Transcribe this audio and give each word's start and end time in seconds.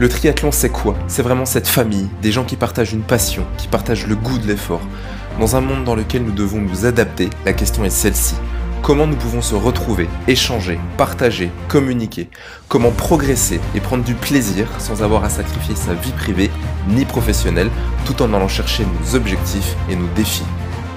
Le 0.00 0.08
triathlon, 0.08 0.50
c'est 0.50 0.70
quoi? 0.70 0.96
C'est 1.06 1.22
vraiment 1.22 1.44
cette 1.44 1.68
famille, 1.68 2.08
des 2.20 2.32
gens 2.32 2.42
qui 2.42 2.56
partagent 2.56 2.92
une 2.92 3.04
passion, 3.04 3.46
qui 3.56 3.68
partagent 3.68 4.08
le 4.08 4.16
goût 4.16 4.38
de 4.38 4.46
l'effort. 4.48 4.80
Dans 5.38 5.54
un 5.54 5.60
monde 5.60 5.84
dans 5.84 5.94
lequel 5.94 6.24
nous 6.24 6.32
devons 6.32 6.60
nous 6.60 6.84
adapter, 6.84 7.30
la 7.44 7.52
question 7.52 7.84
est 7.84 7.90
celle-ci. 7.90 8.34
Comment 8.82 9.06
nous 9.06 9.14
pouvons 9.14 9.40
se 9.40 9.54
retrouver, 9.54 10.08
échanger, 10.26 10.80
partager, 10.96 11.52
communiquer? 11.68 12.28
Comment 12.66 12.90
progresser 12.90 13.60
et 13.76 13.80
prendre 13.80 14.02
du 14.02 14.14
plaisir 14.14 14.66
sans 14.80 15.04
avoir 15.04 15.22
à 15.22 15.28
sacrifier 15.28 15.76
sa 15.76 15.94
vie 15.94 16.10
privée 16.10 16.50
ni 16.88 17.04
professionnelle 17.04 17.70
tout 18.04 18.20
en 18.20 18.34
allant 18.34 18.48
chercher 18.48 18.84
nos 18.84 19.14
objectifs 19.14 19.76
et 19.88 19.94
nos 19.94 20.08
défis? 20.16 20.42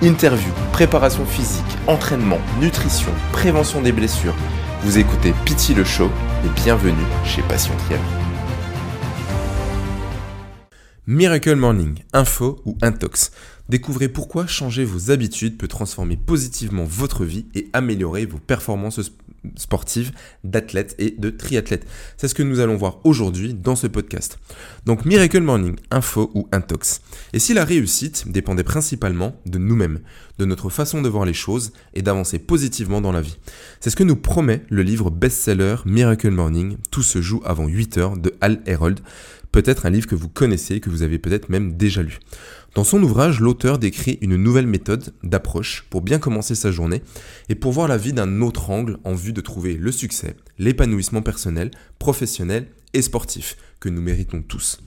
Interview, 0.02 0.52
préparation 0.72 1.28
physique, 1.28 1.78
entraînement, 1.86 2.40
nutrition, 2.60 3.12
prévention 3.32 3.80
des 3.80 3.92
blessures. 3.92 4.34
Vous 4.82 4.98
écoutez 4.98 5.36
Pity 5.46 5.76
le 5.76 5.84
Show 5.84 6.10
et 6.44 6.50
bienvenue 6.62 7.06
chez 7.24 7.44
Passion 7.44 7.76
Triathlon. 7.86 8.17
Miracle 11.10 11.56
Morning, 11.56 12.04
info 12.12 12.60
ou 12.66 12.78
intox. 12.82 13.32
Découvrez 13.70 14.10
pourquoi 14.10 14.46
changer 14.46 14.84
vos 14.84 15.10
habitudes 15.10 15.58
peut 15.58 15.70
transformer 15.70 16.18
positivement 16.18 16.84
votre 16.84 17.24
vie 17.24 17.46
et 17.56 17.70
améliorer 17.72 18.26
vos 18.26 18.40
performances 18.40 19.00
sportives 19.56 20.12
d'athlètes 20.44 20.96
et 21.00 21.12
de 21.12 21.30
triathlètes. 21.30 21.88
C'est 22.18 22.28
ce 22.28 22.36
que 22.36 22.44
nous 22.44 22.60
allons 22.60 22.76
voir 22.76 23.00
aujourd'hui 23.06 23.54
dans 23.54 23.78
ce 23.78 23.88
podcast. 23.88 24.38
Donc 24.86 25.06
Miracle 25.06 25.40
Morning, 25.40 25.78
info 25.92 26.30
ou 26.34 26.50
intox. 26.52 27.02
Et 27.32 27.40
si 27.40 27.54
la 27.54 27.64
réussite 27.64 28.30
dépendait 28.30 28.64
principalement 28.64 29.40
de 29.46 29.58
nous-mêmes, 29.58 30.00
de 30.40 30.46
notre 30.46 30.70
façon 30.70 31.02
de 31.02 31.10
voir 31.10 31.24
les 31.24 31.34
choses 31.34 31.72
et 31.94 32.02
d'avancer 32.02 32.40
positivement 32.40 33.00
dans 33.00 33.12
la 33.14 33.22
vie? 33.22 33.38
C'est 33.80 33.90
ce 33.90 33.96
que 33.96 34.04
nous 34.04 34.18
promet 34.18 34.64
le 34.70 34.82
livre 34.82 35.10
best-seller 35.10 35.78
Miracle 35.86 36.32
Morning, 36.32 36.78
Tout 36.92 37.04
se 37.04 37.22
joue 37.22 37.42
avant 37.46 37.68
8 37.68 37.98
heures 37.98 38.18
de 38.18 38.34
Al 38.42 38.62
Herold 38.66 39.00
peut-être 39.52 39.86
un 39.86 39.90
livre 39.90 40.08
que 40.08 40.16
vous 40.16 40.30
connaissez, 40.30 40.80
que 40.80 40.90
vous 40.90 41.04
avez 41.04 41.20
peut-être 41.20 41.50
même 41.50 41.78
déjà 41.78 42.02
lu. 42.02 42.20
Dans 42.76 42.84
son 42.84 43.02
ouvrage, 43.02 43.40
l'auteur 43.40 43.80
décrit 43.80 44.20
une 44.22 44.36
nouvelle 44.36 44.68
méthode 44.68 45.14
d'approche 45.24 45.86
pour 45.90 46.02
bien 46.02 46.20
commencer 46.20 46.54
sa 46.54 46.72
journée 46.72 47.02
et 47.50 47.56
pour 47.56 47.72
voir 47.72 47.88
la 47.88 47.98
vie 47.98 48.14
d'un 48.14 48.42
autre 48.42 48.70
angle 48.70 49.00
en 49.04 49.16
vue 49.16 49.34
de 49.34 49.42
trouver 49.42 49.74
le 49.74 49.92
succès, 49.92 50.36
l'épanouissement 50.60 51.22
personnel, 51.22 51.72
professionnel 51.98 52.68
et 52.94 53.02
sportif 53.02 53.58
que 53.80 53.90
nous 53.90 54.02
méritons 54.02 54.42
tous. 54.42 54.80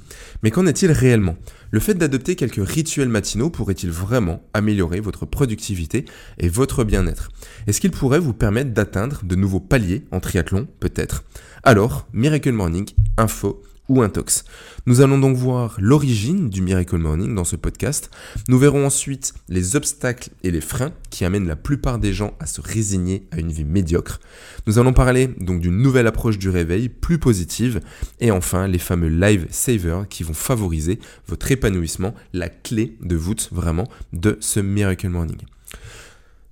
Mais 0.43 0.51
qu'en 0.51 0.67
est-il 0.67 0.91
réellement? 0.91 1.37
Le 1.71 1.81
fait 1.81 1.95
d'adopter 1.95 2.35
quelques 2.35 2.67
rituels 2.67 3.09
matinaux 3.09 3.51
pourrait-il 3.51 3.91
vraiment 3.91 4.43
améliorer 4.55 5.01
votre 5.01 5.27
productivité 5.27 6.05
et 6.39 6.49
votre 6.49 6.85
bien-être? 6.85 7.31
Est-ce 7.67 7.81
qu'il 7.81 7.93
pourrait 7.93 8.19
vous 8.19 8.35
permettre 8.35 8.73
d'atteindre 8.73 9.23
de 9.25 9.37
nouveaux 9.37 9.61
paliers 9.61 10.05
en 10.11 10.21
triathlon? 10.21 10.67
Peut-être. 10.81 11.25
Alors, 11.63 12.09
Miracle 12.13 12.53
Morning, 12.53 12.89
info 13.17 13.63
ou 13.91 14.03
intox. 14.03 14.45
Nous 14.87 15.01
allons 15.01 15.19
donc 15.19 15.37
voir 15.37 15.77
l'origine 15.81 16.49
du 16.49 16.63
Miracle 16.63 16.97
Morning 16.97 17.35
dans 17.35 17.45
ce 17.45 17.57
podcast. 17.57 18.09
Nous 18.49 18.57
verrons 18.57 18.87
ensuite 18.87 19.35
les 19.49 19.75
obstacles 19.75 20.31
et 20.45 20.53
les 20.53 20.61
freins 20.61 20.93
qui 21.11 21.25
amènent 21.25 21.49
la 21.49 21.57
plupart 21.57 21.99
des 21.99 22.13
gens 22.13 22.33
à 22.39 22.47
se 22.47 22.61
résigner 22.61 23.27
à 23.33 23.41
une 23.41 23.51
vie 23.51 23.65
médiocre. 23.65 24.21
Nous 24.69 24.79
allons 24.79 24.93
parler 24.93 25.27
donc 25.27 25.61
d'une 25.61 25.77
nouvelle 25.77 26.07
approche 26.07 26.39
du 26.39 26.49
réveil 26.49 26.89
plus 26.89 27.19
positive 27.19 27.81
et 28.21 28.31
enfin 28.31 28.69
les 28.69 28.79
fameux 28.79 29.09
live 29.09 29.49
savers 29.51 30.07
qui 30.09 30.23
vont 30.23 30.35
favoriser 30.35 31.01
votre 31.27 31.51
épanouissement, 31.51 32.15
la 32.33 32.49
clé 32.49 32.97
de 33.03 33.17
voûte 33.17 33.49
vraiment 33.51 33.89
de 34.13 34.37
ce 34.39 34.61
Miracle 34.61 35.09
Morning. 35.09 35.41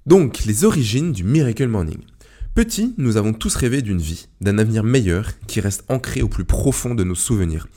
Donc 0.06 0.45
les 0.45 0.64
origines 0.64 1.12
du 1.12 1.23
Miracle 1.23 1.69
Morning. 1.69 2.00
Petit, 2.59 2.92
nous 2.98 3.17
avons 3.17 3.34
tous 3.34 3.55
rêvé 3.55 3.83
d'une 3.83 4.01
vie, 4.01 4.27
d'un 4.41 4.59
avenir 4.59 4.83
meilleur 4.83 5.31
qui 5.47 5.61
reste 5.61 5.84
ancré 5.89 6.23
au 6.23 6.28
plus 6.28 6.45
profond 6.45 6.97
de 6.97 7.05
nos 7.05 7.14
souvenirs. 7.14 7.69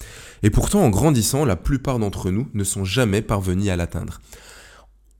Et 0.42 0.50
pourtant, 0.50 0.82
en 0.82 0.90
grandissant, 0.90 1.46
la 1.46 1.56
plupart 1.56 2.00
d'entre 2.00 2.32
nous 2.32 2.48
ne 2.56 2.64
sont 2.64 2.84
jamais 2.84 3.22
parvenus 3.22 3.70
à 3.70 3.76
l'atteindre. 3.76 4.22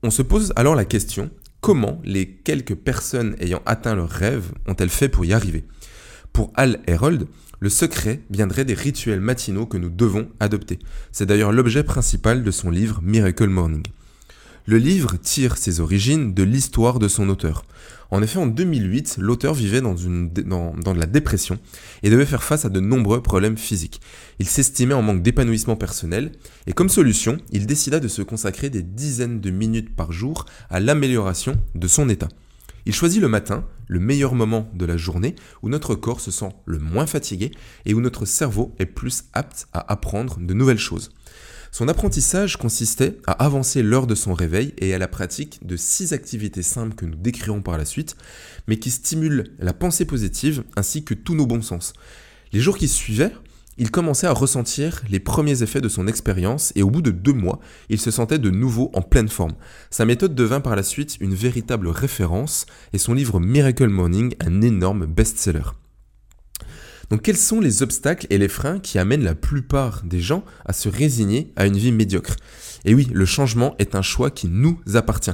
On 0.02 0.09
se 0.09 0.23
pose 0.23 0.52
alors 0.56 0.73
la 0.73 0.84
question, 0.84 1.30
comment 1.59 2.02
les 2.04 2.28
quelques 2.28 2.73
personnes 2.73 3.36
ayant 3.39 3.61
atteint 3.67 3.94
leur 3.94 4.10
rêve 4.10 4.52
ont-elles 4.66 4.89
fait 4.89 5.10
pour 5.10 5.26
y 5.26 5.33
arriver? 5.33 5.64
Pour 6.33 6.52
Al 6.55 6.80
Herold, 6.88 7.28
le 7.60 7.70
secret 7.70 8.23
viendrait 8.32 8.66
des 8.66 8.73
rituels 8.73 9.22
matinaux 9.22 9.67
que 9.67 9.78
nous 9.78 9.92
devons 9.92 10.28
adopter. 10.39 10.80
C'est 11.11 11.28
d'ailleurs 11.28 11.52
l'objet 11.52 11.83
principal 11.83 12.43
de 12.43 12.49
son 12.49 12.72
livre 12.72 12.99
Miracle 13.04 13.49
Morning. 13.49 13.83
Le 14.67 14.77
livre 14.77 15.17
tire 15.17 15.58
ses 15.58 15.80
origines 15.80 16.36
de 16.36 16.44
l'histoire 16.44 16.99
de 16.99 17.08
son 17.08 17.30
auteur. 17.30 17.66
En 18.11 18.22
effet, 18.22 18.38
en 18.38 18.45
2008, 18.45 19.17
l'auteur 19.20 19.55
vivait 19.55 19.82
dans, 19.82 19.95
de 19.95 20.99
la 20.99 21.05
dépression 21.08 21.58
et 22.04 22.11
devait 22.11 22.27
faire 22.27 22.44
face 22.44 22.64
à 22.64 22.70
de 22.70 22.80
nombreux 22.80 23.23
problèmes 23.23 23.58
physiques. 23.58 24.02
Il 24.38 24.48
s'estimait 24.48 24.94
en 24.94 25.02
manque 25.02 25.23
d'épanouissement 25.23 25.76
personnel 25.76 26.32
et 26.67 26.73
comme 26.73 26.89
solution, 26.89 27.38
il 27.52 27.66
décida 27.66 27.99
de 27.99 28.08
se 28.08 28.22
consacrer 28.22 28.70
des 28.70 28.83
dizaines 28.83 29.42
de 29.42 29.49
minutes 29.49 29.95
par 29.95 30.11
jour 30.11 30.45
à 30.70 30.80
l'amélioration 30.80 31.55
de 31.73 31.88
son 31.88 32.08
état. 32.08 32.30
Il 32.86 32.93
choisit 32.93 33.22
le 33.22 33.30
matin, 33.30 33.66
le 33.88 33.99
meilleur 33.99 34.36
moment 34.36 34.70
de 34.76 34.86
la 34.86 34.98
journée, 34.98 35.36
où 35.64 35.70
notre 35.70 35.95
corps 35.95 36.20
se 36.20 36.32
sent 36.32 36.49
le 36.66 36.78
moins 36.78 37.08
fatigué 37.08 37.52
et 37.86 37.95
où 37.95 38.02
notre 38.02 38.26
cerveau 38.26 38.76
est 38.78 38.86
plus 38.86 39.23
apte 39.33 39.67
à 39.73 39.92
apprendre 39.92 40.38
de 40.39 40.54
nouvelles 40.54 40.78
choses. 40.78 41.11
Son 41.71 41.87
apprentissage 41.87 42.58
consistait 42.58 43.17
à 43.26 43.32
avancer 43.32 43.82
l'heure 43.82 44.05
de 44.05 44.14
son 44.14 44.33
réveil 44.33 44.73
et 44.77 44.93
à 44.93 44.98
la 44.98 45.08
pratique 45.08 45.65
de 45.65 45.77
six 45.77 46.11
activités 46.11 46.64
simples 46.64 46.95
que 46.95 47.05
nous 47.05 47.15
décrirons 47.15 47.61
par 47.61 47.77
la 47.77 47.86
suite, 47.86 48.17
mais 48.67 48.77
qui 48.77 48.92
stimulent 48.92 49.54
la 49.58 49.73
pensée 49.73 50.04
positive 50.04 50.65
ainsi 50.76 51.05
que 51.05 51.14
tous 51.14 51.33
nos 51.33 51.45
bons 51.45 51.61
sens. 51.61 51.93
Les 52.52 52.60
jours 52.60 52.77
qui 52.77 52.89
suivaient, 52.89 53.31
il 53.77 53.89
commençait 53.89 54.27
à 54.27 54.33
ressentir 54.33 55.02
les 55.10 55.21
premiers 55.21 55.64
effets 55.64 55.80
de 55.80 55.87
son 55.87 56.08
expérience 56.08 56.73
et 56.76 56.83
au 56.83 56.89
bout 56.89 57.02
de 57.02 57.10
deux 57.10 57.31
mois, 57.31 57.61
il 57.87 58.02
se 58.02 58.11
sentait 58.11 58.37
de 58.37 58.49
nouveau 58.49 58.92
en 58.93 59.02
pleine 59.02 59.30
forme. 59.30 59.55
Sa 59.89 60.04
méthode 60.04 60.36
devint 60.36 60.60
par 60.60 60.76
la 60.76 60.83
suite 60.83 61.17
une 61.21 61.33
véritable 61.33 61.87
référence 61.87 62.65
et 62.92 62.98
son 62.98 63.14
livre 63.14 63.39
Miracle 63.39 63.87
Morning 63.87 64.36
un 64.42 64.61
énorme 64.61 65.05
best-seller. 65.05 65.80
Donc 67.11 67.23
quels 67.23 67.38
sont 67.38 67.60
les 67.60 67.83
obstacles 67.83 68.26
et 68.30 68.38
les 68.38 68.48
freins 68.48 68.80
qui 68.80 68.98
amènent 68.98 69.26
la 69.26 69.36
plupart 69.36 70.02
des 70.05 70.22
gens 70.22 70.45
à 70.66 70.72
se 70.72 70.88
résigner 70.88 71.52
à 71.58 71.66
une 71.66 71.76
vie 71.76 71.92
médiocre? 71.92 72.38
Et 72.86 72.95
oui, 72.95 73.08
le 73.11 73.26
changement 73.26 73.76
est 73.80 73.95
un 73.95 74.02
choix 74.02 74.32
qui 74.32 74.48
nous 74.48 74.80
appartient. 74.95 75.33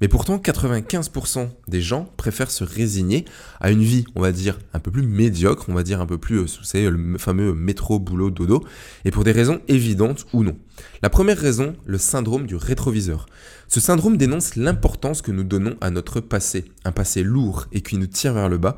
Mais 0.00 0.08
pourtant, 0.08 0.38
95% 0.38 1.48
des 1.68 1.80
gens 1.80 2.10
préfèrent 2.16 2.50
se 2.50 2.64
résigner 2.64 3.24
à 3.60 3.70
une 3.70 3.82
vie, 3.82 4.04
on 4.14 4.20
va 4.20 4.32
dire, 4.32 4.58
un 4.72 4.78
peu 4.78 4.90
plus 4.90 5.02
médiocre, 5.02 5.66
on 5.68 5.74
va 5.74 5.82
dire 5.82 6.00
un 6.00 6.06
peu 6.06 6.18
plus, 6.18 6.38
vous 6.38 6.44
euh, 6.44 6.64
savez, 6.64 6.88
le 6.88 7.18
fameux 7.18 7.52
métro, 7.52 7.98
boulot, 7.98 8.30
dodo, 8.30 8.64
et 9.04 9.10
pour 9.10 9.22
des 9.22 9.32
raisons 9.32 9.60
évidentes 9.68 10.26
ou 10.32 10.44
non. 10.44 10.56
La 11.02 11.10
première 11.10 11.38
raison, 11.38 11.76
le 11.84 11.98
syndrome 11.98 12.46
du 12.46 12.56
rétroviseur. 12.56 13.26
Ce 13.68 13.80
syndrome 13.80 14.16
dénonce 14.16 14.56
l'importance 14.56 15.20
que 15.22 15.32
nous 15.32 15.44
donnons 15.44 15.76
à 15.80 15.90
notre 15.90 16.20
passé, 16.20 16.64
un 16.84 16.92
passé 16.92 17.22
lourd 17.22 17.66
et 17.72 17.80
qui 17.80 17.98
nous 17.98 18.06
tire 18.06 18.34
vers 18.34 18.48
le 18.48 18.58
bas, 18.58 18.74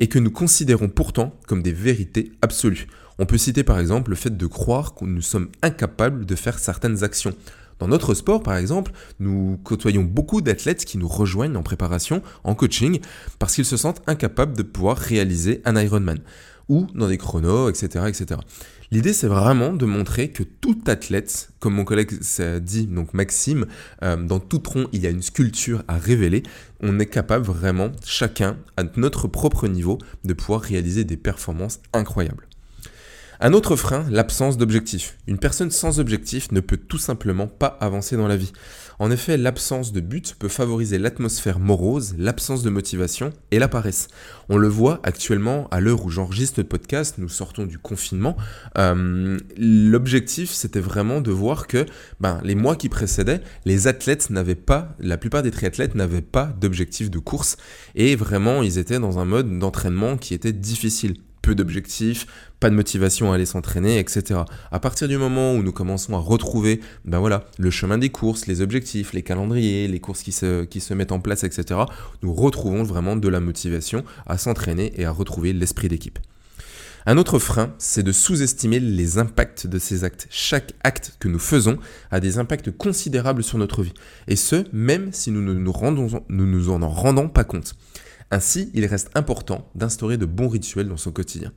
et 0.00 0.08
que 0.08 0.18
nous 0.18 0.30
considérons 0.30 0.88
pourtant 0.88 1.34
comme 1.46 1.62
des 1.62 1.72
vérités 1.72 2.32
absolues. 2.42 2.86
On 3.18 3.26
peut 3.26 3.38
citer 3.38 3.62
par 3.62 3.78
exemple 3.78 4.10
le 4.10 4.16
fait 4.16 4.36
de 4.36 4.46
croire 4.46 4.94
que 4.94 5.04
nous 5.04 5.22
sommes 5.22 5.48
incapables 5.62 6.26
de 6.26 6.34
faire 6.34 6.58
certaines 6.58 7.04
actions. 7.04 7.34
Dans 7.78 7.88
notre 7.88 8.14
sport, 8.14 8.42
par 8.42 8.56
exemple, 8.56 8.92
nous 9.18 9.58
côtoyons 9.62 10.02
beaucoup 10.02 10.40
d'athlètes 10.40 10.84
qui 10.84 10.98
nous 10.98 11.08
rejoignent 11.08 11.56
en 11.56 11.62
préparation, 11.62 12.22
en 12.44 12.54
coaching, 12.54 13.00
parce 13.38 13.54
qu'ils 13.54 13.64
se 13.64 13.76
sentent 13.76 14.02
incapables 14.06 14.56
de 14.56 14.62
pouvoir 14.62 14.96
réaliser 14.96 15.60
un 15.64 15.80
Ironman, 15.80 16.20
ou 16.68 16.86
dans 16.94 17.08
des 17.08 17.18
chronos, 17.18 17.68
etc. 17.68 18.04
etc. 18.08 18.40
L'idée, 18.94 19.12
c'est 19.12 19.26
vraiment 19.26 19.72
de 19.72 19.86
montrer 19.86 20.28
que 20.30 20.44
tout 20.44 20.78
athlète, 20.86 21.50
comme 21.58 21.74
mon 21.74 21.84
collègue 21.84 22.12
dit, 22.62 22.86
donc 22.86 23.12
Maxime, 23.12 23.66
euh, 24.04 24.14
dans 24.14 24.38
tout 24.38 24.60
tronc, 24.60 24.86
il 24.92 25.02
y 25.02 25.08
a 25.08 25.10
une 25.10 25.20
sculpture 25.20 25.82
à 25.88 25.98
révéler. 25.98 26.44
On 26.78 27.00
est 27.00 27.06
capable 27.06 27.44
vraiment, 27.44 27.90
chacun, 28.04 28.56
à 28.76 28.84
notre 28.94 29.26
propre 29.26 29.66
niveau, 29.66 29.98
de 30.22 30.32
pouvoir 30.32 30.60
réaliser 30.60 31.02
des 31.02 31.16
performances 31.16 31.80
incroyables. 31.92 32.46
Un 33.40 33.52
autre 33.52 33.74
frein, 33.74 34.06
l'absence 34.10 34.58
d'objectif. 34.58 35.18
Une 35.26 35.38
personne 35.38 35.72
sans 35.72 35.98
objectif 35.98 36.52
ne 36.52 36.60
peut 36.60 36.76
tout 36.76 36.98
simplement 36.98 37.48
pas 37.48 37.76
avancer 37.80 38.16
dans 38.16 38.28
la 38.28 38.36
vie. 38.36 38.52
En 38.98 39.10
effet, 39.10 39.36
l'absence 39.36 39.92
de 39.92 40.00
but 40.00 40.34
peut 40.38 40.48
favoriser 40.48 40.98
l'atmosphère 40.98 41.58
morose, 41.58 42.14
l'absence 42.18 42.62
de 42.62 42.70
motivation 42.70 43.32
et 43.50 43.58
la 43.58 43.68
paresse. 43.68 44.08
On 44.48 44.56
le 44.56 44.68
voit 44.68 45.00
actuellement 45.02 45.68
à 45.70 45.80
l'heure 45.80 46.04
où 46.04 46.10
j'enregistre 46.10 46.60
le 46.60 46.64
podcast, 46.64 47.16
nous 47.18 47.28
sortons 47.28 47.66
du 47.66 47.78
confinement. 47.78 48.36
Euh, 48.78 49.38
l'objectif, 49.56 50.50
c'était 50.50 50.80
vraiment 50.80 51.20
de 51.20 51.30
voir 51.30 51.66
que 51.66 51.86
ben, 52.20 52.40
les 52.44 52.54
mois 52.54 52.76
qui 52.76 52.88
précédaient, 52.88 53.40
les 53.64 53.86
athlètes 53.86 54.30
n'avaient 54.30 54.54
pas, 54.54 54.94
la 54.98 55.18
plupart 55.18 55.42
des 55.42 55.50
triathlètes 55.50 55.94
n'avaient 55.94 56.22
pas 56.22 56.54
d'objectif 56.60 57.10
de 57.10 57.18
course 57.18 57.56
et 57.94 58.16
vraiment 58.16 58.62
ils 58.62 58.78
étaient 58.78 58.98
dans 58.98 59.18
un 59.18 59.24
mode 59.24 59.58
d'entraînement 59.58 60.16
qui 60.16 60.34
était 60.34 60.52
difficile 60.52 61.14
peu 61.44 61.54
d'objectifs, 61.54 62.26
pas 62.58 62.70
de 62.70 62.74
motivation 62.74 63.30
à 63.30 63.34
aller 63.34 63.44
s'entraîner, 63.44 63.98
etc. 63.98 64.40
À 64.72 64.80
partir 64.80 65.08
du 65.08 65.18
moment 65.18 65.54
où 65.54 65.62
nous 65.62 65.72
commençons 65.72 66.14
à 66.14 66.18
retrouver 66.18 66.80
ben 67.04 67.18
voilà, 67.18 67.44
le 67.58 67.70
chemin 67.70 67.98
des 67.98 68.08
courses, 68.08 68.46
les 68.46 68.62
objectifs, 68.62 69.12
les 69.12 69.22
calendriers, 69.22 69.86
les 69.86 70.00
courses 70.00 70.22
qui 70.22 70.32
se, 70.32 70.64
qui 70.64 70.80
se 70.80 70.94
mettent 70.94 71.12
en 71.12 71.20
place, 71.20 71.44
etc., 71.44 71.80
nous 72.22 72.32
retrouvons 72.32 72.82
vraiment 72.82 73.16
de 73.16 73.28
la 73.28 73.40
motivation 73.40 74.04
à 74.26 74.38
s'entraîner 74.38 74.94
et 74.96 75.04
à 75.04 75.10
retrouver 75.10 75.52
l'esprit 75.52 75.88
d'équipe. 75.88 76.18
Un 77.04 77.18
autre 77.18 77.38
frein, 77.38 77.74
c'est 77.76 78.02
de 78.02 78.12
sous-estimer 78.12 78.80
les 78.80 79.18
impacts 79.18 79.66
de 79.66 79.78
ces 79.78 80.04
actes. 80.04 80.26
Chaque 80.30 80.72
acte 80.82 81.16
que 81.20 81.28
nous 81.28 81.38
faisons 81.38 81.76
a 82.10 82.20
des 82.20 82.38
impacts 82.38 82.70
considérables 82.70 83.44
sur 83.44 83.58
notre 83.58 83.82
vie, 83.82 83.92
et 84.28 84.36
ce, 84.36 84.64
même 84.72 85.12
si 85.12 85.30
nous 85.30 85.42
ne 85.42 85.52
nous, 85.52 85.72
rendons, 85.72 86.24
nous, 86.30 86.46
nous 86.46 86.70
en 86.70 86.88
rendons 86.88 87.28
pas 87.28 87.44
compte. 87.44 87.74
Ainsi, 88.30 88.70
il 88.74 88.86
reste 88.86 89.10
important 89.14 89.70
d'instaurer 89.74 90.16
de 90.16 90.26
bons 90.26 90.48
rituels 90.48 90.88
dans 90.88 90.96
son 90.96 91.12
quotidien. 91.12 91.52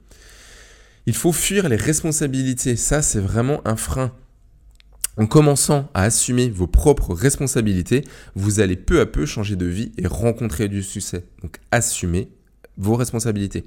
Il 1.06 1.16
faut 1.16 1.32
fuir 1.32 1.70
les 1.70 1.78
responsabilités, 1.78 2.76
ça 2.76 3.02
c'est 3.02 3.20
vraiment 3.20 3.66
un 3.66 3.78
frein. 3.78 4.14
En 5.16 5.26
commençant 5.26 5.90
à 5.96 6.04
assumer 6.04 6.50
vos 6.50 6.68
propres 6.68 7.14
responsabilités, 7.14 8.04
vous 8.36 8.60
allez 8.60 8.76
peu 8.76 9.00
à 9.00 9.06
peu 9.06 9.26
changer 9.26 9.56
de 9.56 9.66
vie 9.66 9.92
et 9.98 10.06
rencontrer 10.06 10.68
du 10.68 10.84
succès. 10.84 11.26
Donc 11.42 11.60
assumez 11.72 12.30
vos 12.78 12.96
responsabilités. 12.96 13.66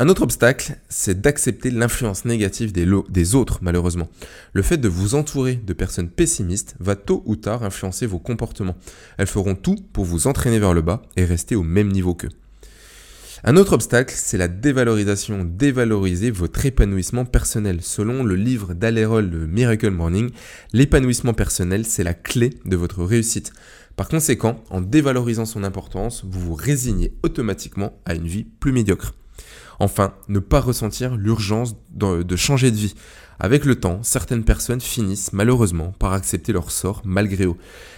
Un 0.00 0.08
autre 0.08 0.22
obstacle, 0.22 0.76
c'est 0.88 1.20
d'accepter 1.20 1.70
l'influence 1.70 2.24
négative 2.24 2.72
des, 2.72 3.34
autres, 3.36 3.60
malheureusement. 3.62 4.08
Le 4.52 4.62
fait 4.62 4.76
de 4.76 4.88
vous 4.88 5.14
entourer 5.14 5.54
de 5.54 5.72
personnes 5.72 6.08
pessimistes 6.08 6.74
va 6.80 6.96
tôt 6.96 7.22
ou 7.26 7.36
tard 7.36 7.62
influencer 7.62 8.06
vos 8.06 8.18
comportements. 8.18 8.74
Elles 9.18 9.28
feront 9.28 9.54
tout 9.54 9.76
pour 9.92 10.04
vous 10.04 10.26
entraîner 10.26 10.58
vers 10.58 10.74
le 10.74 10.82
bas 10.82 11.02
et 11.16 11.24
rester 11.24 11.54
au 11.54 11.62
même 11.62 11.92
niveau 11.92 12.12
qu'eux. 12.12 12.30
Un 13.44 13.56
autre 13.56 13.74
obstacle, 13.74 14.12
c'est 14.16 14.36
la 14.36 14.48
dévalorisation. 14.48 15.44
Dévaloriser 15.44 16.32
votre 16.32 16.66
épanouissement 16.66 17.24
personnel. 17.24 17.78
Selon 17.80 18.24
le 18.24 18.34
livre 18.34 18.74
d'Alerol 18.74 19.30
de 19.30 19.46
Miracle 19.46 19.90
Morning, 19.90 20.30
l'épanouissement 20.72 21.34
personnel, 21.34 21.86
c'est 21.86 22.02
la 22.02 22.14
clé 22.14 22.50
de 22.64 22.76
votre 22.76 23.04
réussite. 23.04 23.52
Par 23.94 24.08
conséquent, 24.08 24.64
en 24.70 24.80
dévalorisant 24.80 25.46
son 25.46 25.62
importance, 25.62 26.24
vous 26.24 26.40
vous 26.40 26.54
résignez 26.54 27.14
automatiquement 27.22 27.92
à 28.06 28.16
une 28.16 28.26
vie 28.26 28.42
plus 28.42 28.72
médiocre. 28.72 29.14
Enfin, 29.80 30.14
ne 30.28 30.38
pas 30.38 30.60
ressentir 30.60 31.16
l'urgence 31.16 31.76
de 31.92 32.36
changer 32.36 32.70
de 32.70 32.76
vie. 32.76 32.94
Avec 33.40 33.64
le 33.64 33.74
temps, 33.74 34.02
certaines 34.02 34.44
personnes 34.44 34.80
finissent 34.80 35.32
malheureusement 35.32 35.92
par 35.98 36.12
accepter 36.12 36.52
leur 36.52 36.70
sort 36.70 37.02
malgré 37.04 37.46
eux. 37.46 37.56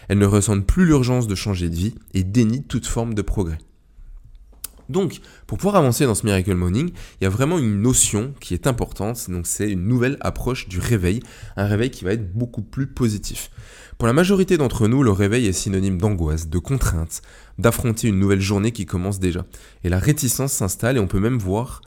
Elles 0.09 0.19
ne 0.19 0.27
ressentent 0.27 0.67
plus 0.67 0.87
l'urgence 0.87 1.27
de 1.27 1.35
changer 1.35 1.69
de 1.69 1.75
vie 1.75 1.95
et 2.15 2.25
dénient 2.25 2.65
toute 2.65 2.87
forme 2.87 3.15
de 3.15 3.23
progrès. 3.23 3.59
Donc, 4.89 5.21
pour 5.47 5.59
pouvoir 5.59 5.77
avancer 5.77 6.07
dans 6.07 6.15
ce 6.15 6.25
Miracle 6.25 6.55
Morning, 6.55 6.91
il 7.21 7.25
y 7.25 7.27
a 7.27 7.31
vraiment 7.31 7.59
une 7.59 7.83
notion 7.83 8.33
qui 8.41 8.55
est 8.55 8.69
importante, 8.69 9.29
donc 9.29 9.47
c'est 9.47 9.71
une 9.71 9.87
nouvelle 9.87 10.17
approche 10.21 10.69
du 10.69 10.79
réveil, 10.79 11.21
un 11.57 11.67
réveil 11.67 11.91
qui 11.91 12.05
va 12.05 12.13
être 12.13 12.33
beaucoup 12.33 12.63
plus 12.63 12.87
positif. 12.87 13.51
Pour 13.99 14.07
la 14.07 14.13
majorité 14.13 14.59
d'entre 14.59 14.89
nous, 14.89 15.03
le 15.03 15.11
réveil 15.11 15.47
est 15.47 15.53
synonyme 15.53 15.97
d'angoisse, 15.97 16.51
de 16.51 16.59
contrainte, 16.59 17.23
d'affronter 17.59 18.09
une 18.09 18.19
nouvelle 18.19 18.43
journée 18.43 18.71
qui 18.71 18.85
commence 18.85 19.19
déjà. 19.19 19.47
Et 19.85 19.89
la 19.89 19.99
réticence 19.99 20.53
s'installe 20.53 20.99
et 20.99 21.01
on 21.01 21.07
peut 21.07 21.19
même 21.21 21.39
voir 21.39 21.81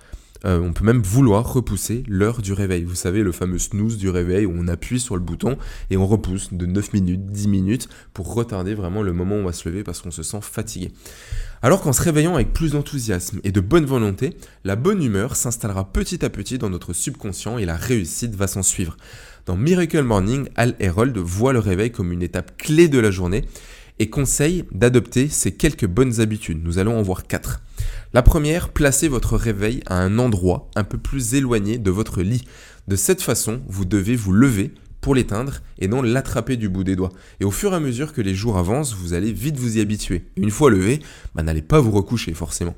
euh, 0.45 0.59
on 0.59 0.71
peut 0.71 0.85
même 0.85 1.01
vouloir 1.01 1.51
repousser 1.51 2.03
l'heure 2.07 2.41
du 2.41 2.53
réveil. 2.53 2.83
Vous 2.83 2.95
savez, 2.95 3.23
le 3.23 3.31
fameux 3.31 3.59
snooze 3.59 3.97
du 3.97 4.09
réveil 4.09 4.45
où 4.45 4.53
on 4.55 4.67
appuie 4.69 4.99
sur 4.99 5.15
le 5.15 5.21
bouton 5.21 5.57
et 5.89 5.97
on 5.97 6.07
repousse 6.07 6.53
de 6.53 6.65
9 6.65 6.93
minutes, 6.93 7.25
10 7.25 7.47
minutes 7.49 7.89
pour 8.13 8.33
retarder 8.33 8.73
vraiment 8.73 9.03
le 9.03 9.11
moment 9.11 9.35
où 9.35 9.39
on 9.39 9.45
va 9.45 9.51
se 9.51 9.67
lever 9.67 9.83
parce 9.83 10.01
qu'on 10.01 10.11
se 10.11 10.23
sent 10.23 10.39
fatigué. 10.41 10.91
Alors 11.61 11.81
qu'en 11.81 11.91
se 11.91 12.01
réveillant 12.01 12.35
avec 12.35 12.53
plus 12.53 12.71
d'enthousiasme 12.71 13.41
et 13.43 13.51
de 13.51 13.59
bonne 13.59 13.85
volonté, 13.85 14.37
la 14.63 14.77
bonne 14.77 15.03
humeur 15.03 15.35
s'installera 15.35 15.91
petit 15.91 16.23
à 16.23 16.29
petit 16.29 16.57
dans 16.57 16.69
notre 16.69 16.93
subconscient 16.93 17.57
et 17.57 17.65
la 17.65 17.75
réussite 17.75 18.33
va 18.33 18.47
s'en 18.47 18.63
suivre. 18.63 18.95
Dans 19.49 19.57
Miracle 19.57 20.03
Morning, 20.03 20.47
Al 20.57 20.75
Herold 20.79 21.17
voit 21.17 21.53
le 21.53 21.57
réveil 21.57 21.91
comme 21.91 22.11
une 22.11 22.21
étape 22.21 22.55
clé 22.55 22.87
de 22.87 22.99
la 22.99 23.09
journée 23.09 23.45
et 23.97 24.07
conseille 24.07 24.65
d'adopter 24.71 25.27
ces 25.27 25.53
quelques 25.53 25.87
bonnes 25.87 26.21
habitudes. 26.21 26.63
Nous 26.63 26.77
allons 26.77 26.99
en 26.99 27.01
voir 27.01 27.25
quatre. 27.25 27.59
La 28.13 28.21
première, 28.21 28.69
placez 28.69 29.07
votre 29.07 29.35
réveil 29.37 29.81
à 29.87 29.95
un 29.95 30.19
endroit 30.19 30.69
un 30.75 30.83
peu 30.83 30.99
plus 30.99 31.33
éloigné 31.33 31.79
de 31.79 31.89
votre 31.89 32.21
lit. 32.21 32.45
De 32.87 32.95
cette 32.95 33.23
façon, 33.23 33.61
vous 33.67 33.85
devez 33.85 34.15
vous 34.15 34.33
lever 34.33 34.71
pour 35.01 35.15
l'éteindre 35.15 35.61
et 35.79 35.87
non 35.87 36.03
l'attraper 36.03 36.55
du 36.55 36.69
bout 36.69 36.83
des 36.83 36.95
doigts. 36.95 37.11
Et 37.39 37.43
au 37.43 37.49
fur 37.49 37.73
et 37.73 37.75
à 37.75 37.79
mesure 37.79 38.13
que 38.13 38.21
les 38.21 38.35
jours 38.35 38.59
avancent, 38.59 38.93
vous 38.93 39.13
allez 39.13 39.33
vite 39.33 39.57
vous 39.57 39.77
y 39.77 39.81
habituer. 39.81 40.25
une 40.37 40.51
fois 40.51 40.69
levé, 40.69 40.99
bah, 41.33 41.41
n'allez 41.41 41.63
pas 41.63 41.79
vous 41.79 41.89
recoucher 41.89 42.35
forcément. 42.35 42.75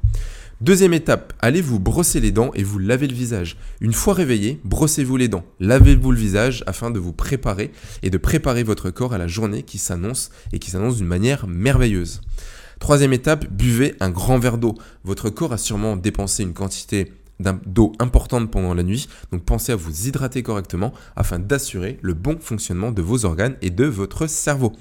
Deuxième 0.62 0.94
étape, 0.94 1.34
allez 1.40 1.60
vous 1.60 1.80
brosser 1.80 2.20
les 2.20 2.32
dents 2.32 2.52
et 2.54 2.62
vous 2.62 2.78
laver 2.78 3.08
le 3.08 3.16
visage. 3.16 3.58
Une 3.80 3.94
fois 3.94 4.14
réveillé, 4.14 4.62
brossez-vous 4.64 5.18
les 5.18 5.28
dents, 5.28 5.44
lavez-vous 5.60 6.12
le 6.12 6.20
visage 6.20 6.64
afin 6.68 6.92
de 6.92 7.00
vous 7.00 7.14
préparer 7.14 7.72
et 8.04 8.12
de 8.12 8.18
préparer 8.20 8.62
votre 8.62 8.92
corps 8.92 9.16
à 9.16 9.18
la 9.18 9.26
journée 9.26 9.64
qui 9.64 9.80
s'annonce 9.80 10.30
et 10.54 10.60
qui 10.60 10.70
s'annonce 10.70 10.98
d'une 10.98 11.08
manière 11.08 11.48
merveilleuse. 11.48 12.22
Troisième 12.80 13.12
étape, 13.12 13.52
buvez 13.52 13.96
un 14.02 14.12
grand 14.12 14.38
verre 14.38 14.60
d'eau. 14.60 14.76
Votre 15.04 15.32
corps 15.32 15.52
a 15.52 15.58
sûrement 15.58 15.96
dépensé 15.96 16.44
une 16.44 16.54
quantité 16.54 17.12
d'eau 17.66 17.94
importante 18.00 18.50
pendant 18.52 18.74
la 18.74 18.84
nuit, 18.84 19.08
donc 19.32 19.44
pensez 19.44 19.72
à 19.72 19.76
vous 19.76 20.08
hydrater 20.08 20.44
correctement 20.44 20.94
afin 21.16 21.40
d'assurer 21.40 22.00
le 22.02 22.14
bon 22.14 22.38
fonctionnement 22.40 22.92
de 22.92 23.02
vos 23.02 23.26
organes 23.26 23.56
et 23.62 23.70
de 23.70 23.86
votre 23.86 24.28
cerveau. 24.28 24.74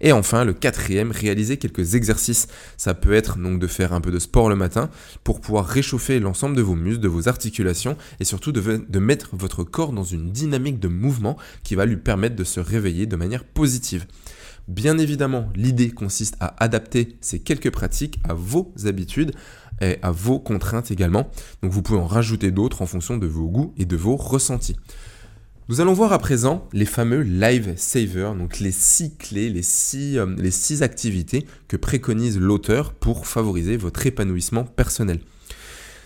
Et 0.00 0.12
enfin, 0.12 0.44
le 0.44 0.52
quatrième, 0.52 1.10
réaliser 1.10 1.56
quelques 1.56 1.94
exercices. 1.94 2.46
Ça 2.76 2.94
peut 2.94 3.14
être 3.14 3.36
donc 3.38 3.58
de 3.58 3.66
faire 3.66 3.92
un 3.92 4.00
peu 4.00 4.10
de 4.10 4.18
sport 4.18 4.48
le 4.48 4.54
matin 4.54 4.90
pour 5.24 5.40
pouvoir 5.40 5.66
réchauffer 5.66 6.20
l'ensemble 6.20 6.56
de 6.56 6.62
vos 6.62 6.76
muscles, 6.76 7.00
de 7.00 7.08
vos 7.08 7.28
articulations 7.28 7.96
et 8.20 8.24
surtout 8.24 8.52
de, 8.52 8.84
de 8.88 8.98
mettre 8.98 9.30
votre 9.32 9.64
corps 9.64 9.92
dans 9.92 10.04
une 10.04 10.30
dynamique 10.30 10.78
de 10.78 10.88
mouvement 10.88 11.36
qui 11.64 11.74
va 11.74 11.84
lui 11.84 11.96
permettre 11.96 12.36
de 12.36 12.44
se 12.44 12.60
réveiller 12.60 13.06
de 13.06 13.16
manière 13.16 13.44
positive. 13.44 14.06
Bien 14.68 14.98
évidemment, 14.98 15.50
l'idée 15.56 15.90
consiste 15.90 16.36
à 16.40 16.62
adapter 16.62 17.16
ces 17.22 17.38
quelques 17.38 17.70
pratiques 17.70 18.20
à 18.28 18.34
vos 18.34 18.74
habitudes 18.84 19.32
et 19.80 19.98
à 20.02 20.10
vos 20.10 20.38
contraintes 20.38 20.90
également. 20.90 21.30
Donc 21.62 21.72
vous 21.72 21.82
pouvez 21.82 21.98
en 21.98 22.06
rajouter 22.06 22.50
d'autres 22.50 22.82
en 22.82 22.86
fonction 22.86 23.16
de 23.16 23.26
vos 23.26 23.48
goûts 23.48 23.74
et 23.76 23.84
de 23.84 23.96
vos 23.96 24.16
ressentis. 24.16 24.76
Nous 25.70 25.82
allons 25.82 25.92
voir 25.92 26.14
à 26.14 26.18
présent 26.18 26.66
les 26.72 26.86
fameux 26.86 27.20
live 27.20 27.74
savers, 27.76 28.34
donc 28.34 28.58
les 28.58 28.72
six 28.72 29.14
clés, 29.16 29.50
les 29.50 29.62
six, 29.62 30.16
euh, 30.16 30.24
les 30.38 30.50
six 30.50 30.82
activités 30.82 31.46
que 31.68 31.76
préconise 31.76 32.38
l'auteur 32.38 32.94
pour 32.94 33.26
favoriser 33.26 33.76
votre 33.76 34.06
épanouissement 34.06 34.64
personnel. 34.64 35.20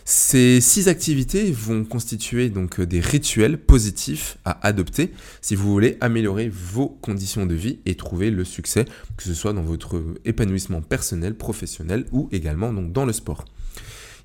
Ces 0.05 0.61
six 0.61 0.89
activités 0.89 1.53
vont 1.53 1.85
constituer 1.85 2.51
donc 2.51 2.81
des 2.81 2.99
rituels 2.99 3.57
positifs 3.57 4.37
à 4.45 4.67
adopter 4.67 5.13
si 5.41 5.55
vous 5.55 5.71
voulez 5.71 5.97
améliorer 6.01 6.49
vos 6.49 6.89
conditions 6.89 7.47
de 7.47 7.55
vie 7.55 7.79
et 7.87 7.95
trouver 7.95 8.33
le 8.33 8.45
succès, 8.45 8.85
que 9.17 9.23
ce 9.23 9.33
soit 9.33 9.53
dans 9.53 9.63
votre 9.63 10.03
épanouissement 10.25 10.83
personnel, 10.83 11.37
professionnel 11.37 12.07
ou 12.11 12.29
également 12.33 12.73
donc 12.73 12.93
dans 12.93 13.05
le 13.05 13.13
sport. 13.13 13.45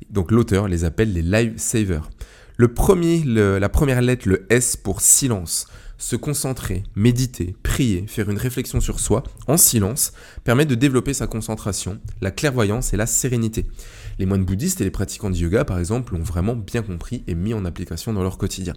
Donc 0.09 0.31
l'auteur 0.31 0.67
les 0.67 0.83
appelle 0.83 1.13
les 1.13 1.21
live 1.21 1.53
savers. 1.57 2.09
La 2.59 2.67
première 2.67 4.01
lettre, 4.01 4.27
le 4.27 4.45
S 4.49 4.75
pour 4.77 5.01
silence. 5.01 5.67
Se 5.99 6.15
concentrer, 6.15 6.83
méditer, 6.95 7.55
prier, 7.63 8.05
faire 8.07 8.29
une 8.29 8.37
réflexion 8.37 8.79
sur 8.79 8.99
soi 8.99 9.23
en 9.47 9.57
silence 9.57 10.13
permet 10.43 10.65
de 10.65 10.75
développer 10.75 11.13
sa 11.13 11.25
concentration, 11.25 11.99
la 12.21 12.29
clairvoyance 12.29 12.93
et 12.93 12.97
la 12.97 13.07
sérénité. 13.07 13.65
Les 14.19 14.27
moines 14.27 14.45
bouddhistes 14.45 14.79
et 14.79 14.83
les 14.83 14.91
pratiquants 14.91 15.31
de 15.31 15.35
yoga, 15.35 15.65
par 15.65 15.79
exemple, 15.79 16.13
l'ont 16.13 16.21
vraiment 16.21 16.55
bien 16.55 16.83
compris 16.83 17.23
et 17.25 17.33
mis 17.33 17.55
en 17.55 17.65
application 17.65 18.13
dans 18.13 18.21
leur 18.21 18.37
quotidien. 18.37 18.73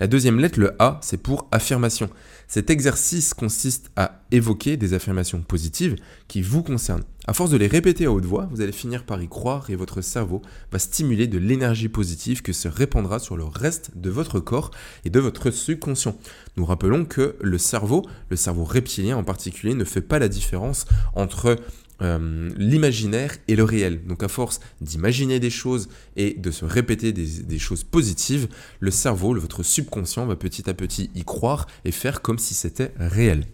La 0.00 0.06
deuxième 0.06 0.40
lettre, 0.40 0.60
le 0.60 0.74
A, 0.78 0.98
c'est 1.02 1.22
pour 1.22 1.48
affirmation. 1.52 2.10
Cet 2.48 2.68
exercice 2.68 3.32
consiste 3.32 3.90
à 3.96 4.20
évoquer 4.30 4.76
des 4.76 4.92
affirmations 4.92 5.40
positives 5.40 5.96
qui 6.28 6.42
vous 6.42 6.62
concernent. 6.62 7.04
À 7.28 7.32
force 7.32 7.50
de 7.50 7.56
les 7.56 7.66
répéter 7.66 8.04
à 8.04 8.12
haute 8.12 8.24
voix, 8.24 8.48
vous 8.52 8.60
allez 8.60 8.70
finir 8.70 9.02
par 9.02 9.20
y 9.20 9.28
croire 9.28 9.68
et 9.68 9.74
votre 9.74 10.00
cerveau 10.00 10.42
va 10.70 10.78
stimuler 10.78 11.26
de 11.26 11.38
l'énergie 11.38 11.88
positive 11.88 12.40
que 12.40 12.52
se 12.52 12.68
répandra 12.68 13.18
sur 13.18 13.36
le 13.36 13.42
reste 13.42 13.90
de 13.96 14.10
votre 14.10 14.38
corps 14.38 14.70
et 15.04 15.10
de 15.10 15.18
votre 15.18 15.50
subconscient. 15.50 16.16
Nous 16.56 16.64
rappelons 16.64 17.04
que 17.04 17.34
le 17.40 17.58
cerveau, 17.58 18.06
le 18.28 18.36
cerveau 18.36 18.62
reptilien 18.62 19.16
en 19.16 19.24
particulier, 19.24 19.74
ne 19.74 19.82
fait 19.82 20.02
pas 20.02 20.20
la 20.20 20.28
différence 20.28 20.86
entre 21.16 21.56
euh, 22.00 22.50
l'imaginaire 22.56 23.34
et 23.48 23.56
le 23.56 23.64
réel. 23.64 24.06
Donc 24.06 24.22
à 24.22 24.28
force 24.28 24.60
d'imaginer 24.80 25.40
des 25.40 25.50
choses 25.50 25.88
et 26.14 26.34
de 26.34 26.52
se 26.52 26.64
répéter 26.64 27.12
des, 27.12 27.58
choses 27.58 27.82
positives, 27.82 28.46
le 28.78 28.92
cerveau, 28.92 29.34
votre 29.34 29.64
subconscient 29.64 30.26
va 30.26 30.36
petit 30.36 30.70
à 30.70 30.74
petit 30.74 31.10
y 31.16 31.24
croire 31.24 31.66
et 31.84 31.90
faire 31.90 32.22
comme 32.22 32.38
si 32.38 32.54
c'était 32.54 32.92
réel. 32.98 33.46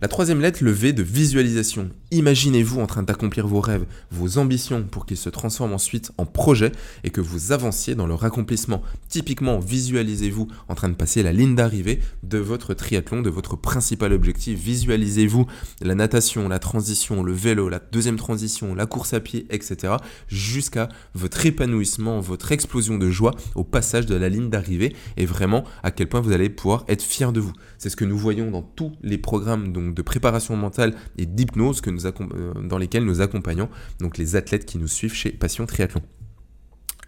La 0.00 0.06
troisième 0.06 0.40
lettre, 0.40 0.62
le 0.62 0.70
V 0.70 0.92
de 0.92 1.02
visualisation. 1.02 1.90
Imaginez-vous 2.12 2.80
en 2.80 2.86
train 2.86 3.02
d'accomplir 3.02 3.48
vos 3.48 3.60
rêves, 3.60 3.84
vos 4.12 4.38
ambitions 4.38 4.84
pour 4.84 5.06
qu'ils 5.06 5.16
se 5.16 5.28
transforment 5.28 5.72
ensuite 5.72 6.12
en 6.18 6.24
projets 6.24 6.70
et 7.02 7.10
que 7.10 7.20
vous 7.20 7.50
avanciez 7.50 7.96
dans 7.96 8.06
leur 8.06 8.24
accomplissement. 8.24 8.80
Typiquement, 9.08 9.58
visualisez-vous 9.58 10.46
en 10.68 10.76
train 10.76 10.88
de 10.88 10.94
passer 10.94 11.24
la 11.24 11.32
ligne 11.32 11.56
d'arrivée 11.56 11.98
de 12.22 12.38
votre 12.38 12.74
triathlon, 12.74 13.22
de 13.22 13.28
votre 13.28 13.56
principal 13.56 14.12
objectif. 14.12 14.56
Visualisez-vous 14.60 15.46
la 15.80 15.96
natation, 15.96 16.48
la 16.48 16.60
transition, 16.60 17.24
le 17.24 17.32
vélo, 17.32 17.68
la 17.68 17.80
deuxième 17.80 18.18
transition, 18.18 18.76
la 18.76 18.86
course 18.86 19.14
à 19.14 19.20
pied, 19.20 19.46
etc. 19.50 19.94
jusqu'à 20.28 20.88
votre 21.14 21.44
épanouissement, 21.44 22.20
votre 22.20 22.52
explosion 22.52 22.98
de 22.98 23.10
joie 23.10 23.34
au 23.56 23.64
passage 23.64 24.06
de 24.06 24.14
la 24.14 24.28
ligne 24.28 24.48
d'arrivée 24.48 24.94
et 25.16 25.26
vraiment 25.26 25.64
à 25.82 25.90
quel 25.90 26.08
point 26.08 26.20
vous 26.20 26.30
allez 26.30 26.50
pouvoir 26.50 26.84
être 26.86 27.02
fier 27.02 27.32
de 27.32 27.40
vous. 27.40 27.52
C'est 27.78 27.90
ce 27.90 27.96
que 27.96 28.04
nous 28.04 28.16
voyons 28.16 28.52
dans 28.52 28.62
tous 28.62 28.92
les 29.02 29.18
programmes 29.18 29.72
de 29.94 30.02
préparation 30.02 30.56
mentale 30.56 30.94
et 31.16 31.26
d'hypnose 31.26 31.80
euh, 31.86 32.52
dans 32.62 32.78
lesquels 32.78 33.04
nous 33.04 33.20
accompagnons 33.20 33.68
donc 34.00 34.18
les 34.18 34.36
athlètes 34.36 34.66
qui 34.66 34.78
nous 34.78 34.88
suivent 34.88 35.14
chez 35.14 35.30
Passion 35.30 35.66
Triathlon. 35.66 36.02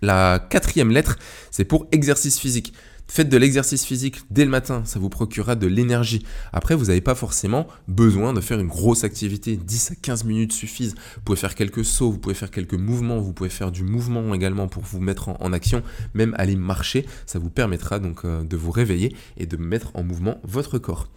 La 0.02 0.38
quatrième 0.38 0.90
lettre, 0.90 1.18
c'est 1.50 1.64
pour 1.64 1.87
exercice 1.92 2.38
physique. 2.38 2.72
Faites 3.10 3.28
de 3.28 3.37
l'exercice 3.37 3.84
physique 3.84 4.20
dès 4.30 4.44
le 4.44 4.52
matin, 4.52 4.82
ça 4.84 5.00
vous 5.00 5.08
procurera 5.08 5.56
de 5.56 5.66
l'énergie. 5.66 6.25
Après, 6.52 6.76
vous 6.76 6.84
n'avez 6.87 7.00
pas 7.00 7.16
forcément 7.16 7.66
besoin 7.88 8.32
de 8.32 8.40
faire 8.40 8.60
une 8.60 8.68
grosse 8.68 9.02
activité. 9.02 9.56
10 9.56 9.90
à 9.90 9.94
15 9.96 10.22
minutes 10.22 10.52
suffisent. 10.52 10.94
Vous 11.16 11.22
pouvez 11.25 11.37
faire 11.37 11.56
quelques 11.56 11.84
sauts, 11.84 12.12
vous 12.12 12.18
pouvez 12.18 12.37
faire 12.37 12.52
quelques 12.52 12.75
mouvements, 12.75 13.18
vous 13.18 13.32
pouvez 13.32 13.50
faire 13.50 13.72
du 13.72 13.82
mouvement 13.82 14.32
également 14.32 14.68
pour 14.68 14.84
vous 14.84 15.00
mettre 15.00 15.28
en, 15.28 15.52
action, 15.52 15.82
même 16.14 16.37
aller 16.38 16.54
marcher. 16.54 17.04
Ça 17.26 17.40
vous 17.40 17.50
permettra 17.50 17.99
donc 17.99 18.25
euh, 18.25 18.44
de 18.44 18.56
vous 18.56 18.70
réveiller 18.70 19.16
et 19.37 19.46
de 19.46 19.56
mettre 19.56 19.90
en 19.94 20.04
mouvement 20.04 20.40
votre 20.44 20.78
corps. 20.78 21.08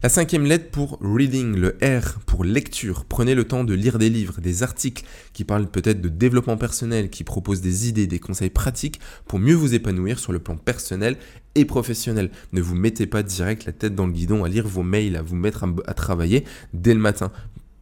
La 0.00 0.08
cinquième 0.08 0.44
lettre 0.44 0.70
pour 0.70 0.96
reading, 1.00 1.56
le 1.56 1.76
R 1.82 2.20
pour 2.20 2.44
lecture. 2.44 3.04
Prenez 3.04 3.34
le 3.34 3.42
temps 3.42 3.64
de 3.64 3.74
lire 3.74 3.98
des 3.98 4.08
livres, 4.08 4.40
des 4.40 4.62
articles 4.62 5.04
qui 5.32 5.42
parlent 5.42 5.68
peut-être 5.68 6.00
de 6.00 6.08
développement 6.08 6.56
personnel, 6.56 7.10
qui 7.10 7.24
proposent 7.24 7.62
des 7.62 7.88
idées, 7.88 8.06
des 8.06 8.20
conseils 8.20 8.48
pratiques 8.48 9.00
pour 9.26 9.40
mieux 9.40 9.56
vous 9.56 9.74
épanouir 9.74 10.20
sur 10.20 10.30
le 10.30 10.38
plan 10.38 10.56
personnel 10.56 11.16
et 11.56 11.64
professionnel. 11.64 12.30
Ne 12.52 12.60
vous 12.60 12.76
mettez 12.76 13.06
pas 13.06 13.24
direct 13.24 13.64
la 13.64 13.72
tête 13.72 13.96
dans 13.96 14.06
le 14.06 14.12
guidon 14.12 14.44
à 14.44 14.48
lire 14.48 14.68
vos 14.68 14.84
mails, 14.84 15.16
à 15.16 15.22
vous 15.22 15.34
mettre 15.34 15.66
à, 15.88 15.94
travailler 15.94 16.44
dès 16.72 16.94
le 16.94 17.00
matin 17.00 17.32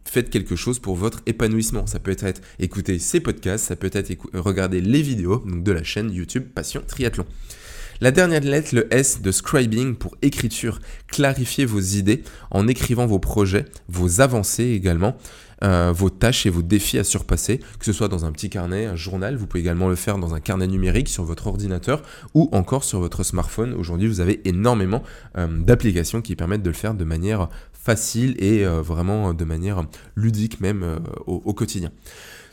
faites 0.09 0.31
quelque 0.31 0.57
chose 0.57 0.79
pour 0.79 0.97
votre 0.97 1.21
épanouissement. 1.27 1.87
Ça 1.87 1.99
peut 1.99 2.17
être 2.19 2.41
écouter 2.59 2.99
ces 2.99 3.21
podcasts, 3.21 3.67
ça 3.67 3.77
peut 3.77 3.91
être 3.93 4.15
regarder 4.33 4.81
les 4.81 5.03
vidéos 5.03 5.45
de 5.47 5.73
la 5.73 5.83
chaîne 5.83 6.11
YouTube 6.11 6.45
Passion 6.55 6.83
Triathlon. 6.87 7.27
La 8.03 8.11
dernière 8.11 8.43
lettre, 8.43 8.75
le 8.75 8.93
S 8.93 9.23
de 9.23 9.33
scribing 9.33 9.95
pour 9.95 10.17
écriture. 10.21 10.81
Clarifiez 11.07 11.65
vos 11.65 11.81
idées 11.81 12.23
en 12.51 12.69
écrivant 12.69 13.07
vos 13.07 13.19
projets, 13.19 13.65
vos 13.89 14.21
avancées 14.21 14.65
également. 14.65 15.17
Euh, 15.65 15.91
vos 15.97 16.11
tâches 16.11 16.45
et 16.45 16.51
vos 16.51 16.61
défis 16.61 16.99
à 16.99 17.05
surpasser, 17.05 17.61
que 17.79 17.87
ce 17.87 17.95
soit 17.95 18.09
dans 18.09 18.27
un 18.27 18.33
petit 18.33 18.51
carnet, 18.51 18.85
un 18.85 18.95
journal, 18.95 19.37
vous 19.37 19.47
pouvez 19.47 19.61
également 19.61 19.89
le 19.89 19.95
faire 19.95 20.19
dans 20.19 20.35
un 20.35 20.41
carnet 20.41 20.67
numérique 20.67 21.09
sur 21.09 21.25
votre 21.25 21.47
ordinateur 21.47 22.03
ou 22.35 22.51
encore 22.53 22.85
sur 22.85 23.01
votre 23.01 23.23
smartphone. 23.23 23.73
Aujourd'hui, 23.73 24.07
vous 24.07 24.21
avez 24.21 24.47
énormément 24.47 25.03
euh, 25.39 25.47
d'applications 25.47 26.21
qui 26.21 26.37
permettent 26.37 26.63
de 26.63 26.69
le 26.69 26.77
faire 26.77 26.93
de 26.93 27.05
manière 27.05 27.49
facile 27.73 28.35
et 28.39 28.67
euh, 28.67 28.83
vraiment 28.83 29.33
de 29.33 29.45
manière 29.47 29.87
ludique 30.15 30.61
même 30.61 30.99
au 31.27 31.55
quotidien. 31.55 31.91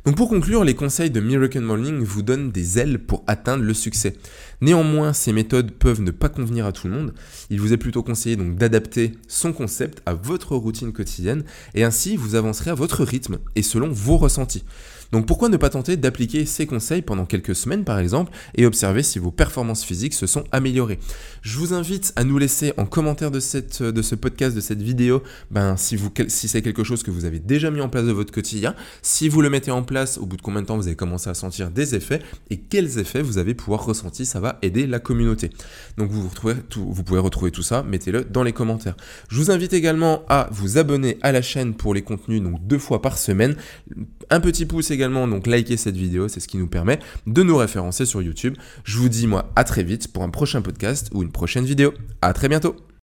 Donc 0.05 0.17
pour 0.17 0.27
conclure, 0.27 0.65
les 0.65 0.75
conseils 0.75 1.11
de 1.11 1.21
Miracle 1.21 1.61
Morning 1.61 2.03
vous 2.03 2.23
donnent 2.23 2.51
des 2.51 2.77
ailes 2.77 2.99
pour 2.99 3.23
atteindre 3.25 3.63
le 3.63 3.73
succès. 3.73 4.17
Néanmoins, 4.63 5.11
ces 5.11 5.33
méthodes 5.33 5.71
peuvent 5.71 5.99
ne 5.99 6.11
pas 6.11 6.29
convenir 6.29 6.65
à 6.65 6.71
tout 6.71 6.87
le 6.87 6.93
monde. 6.93 7.13
Il 7.49 7.59
vous 7.59 7.73
est 7.73 7.77
plutôt 7.77 8.01
conseillé 8.01 8.37
donc 8.37 8.55
d'adapter 8.55 9.11
son 9.27 9.51
concept 9.51 10.01
à 10.05 10.13
votre 10.13 10.55
routine 10.55 10.93
quotidienne 10.93 11.43
et 11.75 11.83
ainsi 11.83 12.15
vous 12.15 12.35
avancerez 12.35 12.69
à 12.69 12.73
votre 12.73 13.03
rythme 13.03 13.39
et 13.57 13.61
selon 13.61 13.89
vos 13.89 14.15
ressentis. 14.15 14.63
Donc 15.13 15.27
pourquoi 15.27 15.47
ne 15.47 15.57
pas 15.57 15.69
tenter 15.69 15.95
d'appliquer 15.95 16.43
ces 16.47 16.65
conseils 16.65 17.03
pendant 17.03 17.25
quelques 17.25 17.55
semaines 17.55 17.83
par 17.83 17.99
exemple 17.99 18.31
et 18.55 18.65
observer 18.65 19.03
si 19.03 19.19
vos 19.19 19.29
performances 19.29 19.83
physiques 19.83 20.15
se 20.15 20.25
sont 20.25 20.43
améliorées? 20.51 20.97
Je 21.43 21.59
vous 21.59 21.75
invite 21.75 22.13
à 22.15 22.23
nous 22.23 22.39
laisser 22.39 22.73
en 22.77 22.87
commentaire 22.87 23.29
de, 23.29 23.39
ce 23.39 24.15
podcast, 24.15 24.55
de 24.55 24.61
cette 24.61 24.81
vidéo, 24.81 25.21
ben, 25.51 25.77
si 25.77 25.99
c'est 26.47 26.63
quelque 26.63 26.83
chose 26.83 27.03
que 27.03 27.11
vous 27.11 27.25
avez 27.25 27.37
déjà 27.37 27.69
mis 27.69 27.79
en 27.79 27.89
place 27.89 28.05
de 28.05 28.11
votre 28.11 28.33
quotidien, 28.33 28.73
si 29.03 29.29
vous 29.29 29.41
le 29.41 29.51
mettez 29.51 29.69
en 29.69 29.83
place, 29.83 30.17
au 30.17 30.25
bout 30.25 30.37
de 30.37 30.41
combien 30.41 30.63
de 30.63 30.67
temps 30.67 30.77
vous 30.77 30.87
avez 30.87 30.95
commencé 30.95 31.29
à 31.29 31.35
sentir 31.35 31.69
des 31.69 31.93
effets 31.93 32.21
et 32.49 32.57
quels 32.57 32.97
effets 32.97 33.21
vous 33.21 33.37
avez 33.37 33.53
pouvoir 33.53 33.85
ressentir, 33.85 34.25
ça 34.25 34.39
va 34.39 34.52
aider 34.61 34.87
la 34.87 34.99
communauté. 34.99 35.49
Donc 35.97 36.09
vous, 36.11 36.29
pouvez 36.29 37.19
retrouver 37.19 37.51
tout 37.51 37.63
ça, 37.63 37.83
mettez-le 37.83 38.23
dans 38.25 38.43
les 38.43 38.53
commentaires. 38.53 38.95
Je 39.29 39.37
vous 39.37 39.51
invite 39.51 39.73
également 39.73 40.23
à 40.29 40.47
vous 40.51 40.77
abonner 40.77 41.17
à 41.21 41.31
la 41.31 41.41
chaîne 41.41 41.73
pour 41.73 41.93
les 41.93 42.01
contenus 42.01 42.41
donc 42.41 42.65
deux 42.65 42.77
fois 42.77 43.01
par 43.01 43.17
semaine. 43.17 43.55
Un 44.29 44.39
petit 44.39 44.65
pouce 44.65 44.91
également 44.91 45.27
donc 45.27 45.47
likez 45.47 45.77
cette 45.77 45.97
vidéo, 45.97 46.27
c'est 46.27 46.39
ce 46.39 46.47
qui 46.47 46.57
nous 46.57 46.67
permet 46.67 46.99
de 47.27 47.43
nous 47.43 47.57
référencer 47.57 48.05
sur 48.05 48.21
YouTube. 48.21 48.55
Je 48.83 48.97
vous 48.97 49.09
dis 49.09 49.27
moi 49.27 49.51
à 49.55 49.63
très 49.63 49.83
vite 49.83 50.11
pour 50.11 50.23
un 50.23 50.29
prochain 50.29 50.61
podcast 50.61 51.09
ou 51.13 51.23
une 51.23 51.31
prochaine 51.31 51.65
vidéo. 51.65 51.93
À 52.21 52.33
très 52.33 52.49
bientôt 52.49 52.75